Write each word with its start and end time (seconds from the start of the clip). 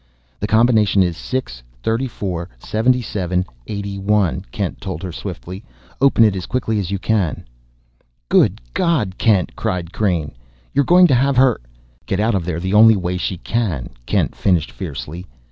"The 0.39 0.47
combination 0.47 1.03
is 1.03 1.15
6 1.15 1.61
34 1.83 2.49
77 2.57 3.45
81," 3.67 4.45
Kent 4.51 4.81
told 4.81 5.03
her 5.03 5.11
swiftly. 5.11 5.63
"Open 6.01 6.23
it 6.23 6.35
as 6.35 6.47
quickly 6.47 6.79
as 6.79 6.89
you 6.89 6.97
can." 6.97 7.43
"Good 8.27 8.61
God, 8.73 9.19
Kent!" 9.19 9.55
cried 9.55 9.93
Crain. 9.93 10.31
"You're 10.73 10.85
going 10.85 11.05
to 11.05 11.13
have 11.13 11.37
her?" 11.37 11.61
"Get 12.07 12.19
out 12.19 12.33
of 12.33 12.45
there 12.45 12.59
the 12.59 12.73
only 12.73 12.95
way 12.95 13.15
she 13.17 13.37
can!" 13.37 13.91
Kent 14.07 14.33
finished 14.35 14.71
fiercely. 14.71 15.27